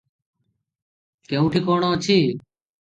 [1.29, 2.21] କେଉଁଠି କଣ ଅଛି?